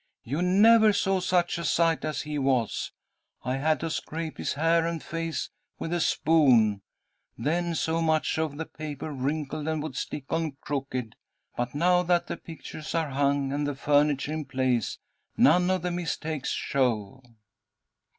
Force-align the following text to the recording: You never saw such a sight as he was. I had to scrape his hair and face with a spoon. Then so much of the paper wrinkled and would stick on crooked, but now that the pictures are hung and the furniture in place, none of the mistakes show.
You 0.23 0.41
never 0.41 0.93
saw 0.93 1.19
such 1.19 1.59
a 1.59 1.63
sight 1.63 2.03
as 2.03 2.21
he 2.23 2.39
was. 2.39 2.91
I 3.45 3.57
had 3.57 3.79
to 3.81 3.91
scrape 3.91 4.39
his 4.39 4.53
hair 4.53 4.83
and 4.87 5.03
face 5.03 5.51
with 5.77 5.93
a 5.93 5.99
spoon. 5.99 6.81
Then 7.37 7.75
so 7.75 8.01
much 8.01 8.39
of 8.39 8.57
the 8.57 8.65
paper 8.65 9.11
wrinkled 9.13 9.67
and 9.67 9.83
would 9.83 9.95
stick 9.95 10.25
on 10.33 10.53
crooked, 10.59 11.15
but 11.55 11.75
now 11.75 12.01
that 12.01 12.25
the 12.25 12.37
pictures 12.37 12.95
are 12.95 13.11
hung 13.11 13.53
and 13.53 13.67
the 13.67 13.75
furniture 13.75 14.33
in 14.33 14.45
place, 14.45 14.97
none 15.37 15.69
of 15.69 15.83
the 15.83 15.91
mistakes 15.91 16.49
show. 16.49 17.21